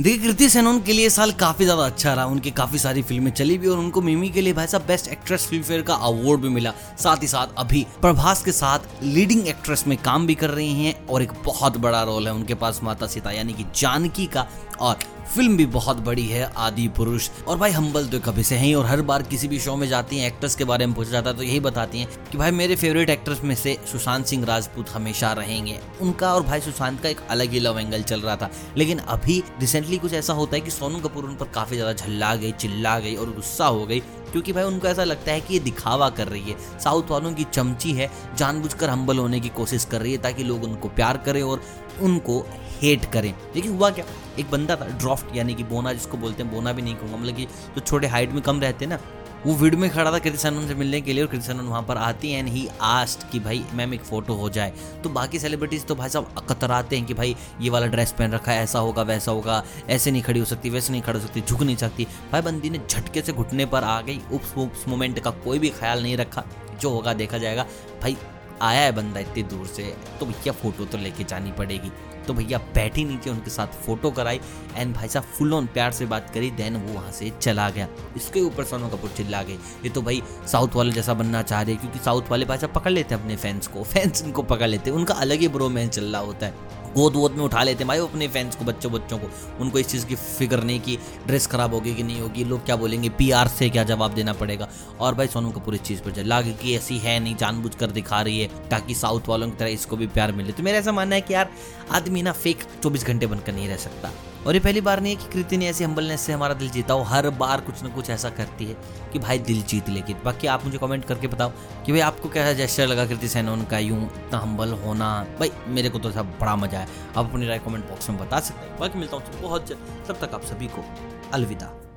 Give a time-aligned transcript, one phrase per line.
[0.00, 3.56] देखिए, कृति सेनन के लिए साल काफ़ी ज़्यादा अच्छा रहा। उनकी काफ़ी सारी फ़िल्में चली
[3.58, 6.48] भी और उनको मिमी के लिए भाई साहब बेस्ट एक्ट्रेस फ़िल्म फेयर का अवार्ड भी
[6.48, 10.84] मिला। साथ ही साथ अभी प्रभास के साथ लीडिंग एक्ट्रेस में काम भी कर रही
[10.84, 14.46] हैं और एक बहुत बड़ा रोल है उनके पास माता सीता, यानी कि जानकी का।
[14.80, 14.98] और
[15.34, 18.86] फ़िल्म भी बहुत बड़ी है, आदि पुरुष। और भाई हम्बल तो कभी से हैं और
[18.86, 21.36] हर बार किसी भी शो में जाती हैं एक्टर्स के बारे में पूछा जाता है
[21.36, 25.32] तो यही बताती हैं कि भाई, मेरे फेवरेट एक्टर्स में से सुशांत सिंह राजपूत हमेशा
[25.32, 28.98] रहेंगे। उनका और भाई सुशांत का एक अलग ही लव एंगल चल रहा था। लेकिन
[28.98, 32.52] अभी रिसेंटली कुछ ऐसा होता है कि सोनू कपूर उन पर काफ़ी ज़्यादा झल्ला गई,
[32.52, 36.08] चिल्ला गई और गुस्सा हो गई क्योंकि भाई उनको ऐसा लगता है कि ये दिखावा
[36.10, 40.12] कर रही है। साउथ वालों की चमची है, जानबूझकर हम्बल होने की कोशिश कर रही
[40.12, 41.62] है ताकि लोग उनको प्यार करें और
[42.00, 42.46] उनको
[42.80, 44.04] हेट करें। लेकिन हुआ क्या?
[44.38, 47.36] एक बंदा था ड्रॉफ्ट यानी कि बोना, जिसको बोलते हैं, बोना भी नहीं कहूँगा। मतलब
[47.36, 48.98] कि जो छोटे हाइट में कम रहते हैं ना
[49.46, 51.82] वो वीड में खड़ा था कृति सनन से मिलने के लिए और कृति सनन वहाँ
[51.82, 54.72] पर आती है एंड ही आस्ट कि भाई मैम एक फ़ोटो हो जाए।
[55.04, 58.52] तो बाकी सेलिब्रिटीज़ तो भाई साहब कतराते हैं कि भाई, ये वाला ड्रेस पहन रखा
[58.52, 61.40] है, ऐसा होगा, वैसा होगा, ऐसे नहीं खड़ी हो सकती, वैसे नहीं खड़ी हो सकती,
[61.40, 65.30] झुक नहीं सकती। भाई, बंदी ने झटके से घुटने पर आ गई, उस मोमेंट का
[65.30, 66.44] कोई भी ख्याल नहीं रखा,
[66.80, 67.66] जो होगा देखा जाएगा।
[68.02, 68.16] भाई
[68.62, 69.82] आया है बंदा इतनी दूर से
[70.20, 71.90] तो भैया फ़ोटो तो लेके जानी पड़ेगी।
[72.26, 74.40] तो भैया बैठ ही नीचे उनके साथ फ़ोटो कराई
[74.76, 77.88] एंड भाई साहब फुल ऑन प्यार से बात करी देन वो वहाँ से चला गया।
[78.16, 81.76] इसके ऊपर सोनू कपूर चिल्ला गए। ये तो भाई साउथ वाले जैसा बनना चाह रहे
[81.76, 84.90] क्योंकि साउथ वाले भाई साहब पकड़ लेते हैं अपने फैंस को। फैंस इनको पकड़ लेते
[84.90, 87.88] हैं, उनका अलग ही ब्रोमैन चल रहा होता है। गोद वोद में उठा लेते हैं
[87.88, 91.46] भाई अपने फैंस को, बच्चों बच्चों को। उनको इस चीज़ की फ़िक्र नहीं कि ड्रेस
[91.46, 93.08] खराब होगी कि नहीं होगी। लोग क्या बोलेंगे?
[93.08, 94.68] पीआर से क्या जवाब देना पड़ेगा?
[95.00, 97.90] और भाई सोनू कपूर इस चीज़ पर चल। लागे कि ऐसी है नहीं जानबूझ कर
[97.90, 100.92] दिखा रही है, ताकि साउथ वालों की तरह इसको भी प्यार मिले। तो मेरा ऐसा
[100.92, 101.50] मानना है कि यार,
[101.92, 104.10] आदमी ना फेक चौबीस घंटे बनकर नहीं रह सकता।
[104.46, 106.94] और ये पहली बार नहीं है कि कृति ने ऐसी हम्बलनेस से हमारा दिल जीता
[106.94, 108.76] हो। हर बार कुछ ना कुछ ऐसा करती है
[109.12, 111.52] कि भाई दिल जीत लेगी बाकी आप मुझे कमेंट करके बताओ
[111.86, 115.26] कि भाई आपको कैसा जेस्टर लगा कृति सेनोन का यूँ इतना हम्बल होना?
[115.40, 118.40] भाई मेरे को तो सब बड़ा मज़ा है। आप अपनी राय कमेंट बॉक्स में बता
[118.40, 120.84] सकते हैं। बाकी मिलता हूँ बहुत जल्द। तब तक आप सभी को
[121.32, 121.89] अलविदा।